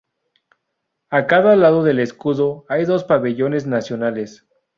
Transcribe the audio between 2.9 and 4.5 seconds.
pabellones nacionales.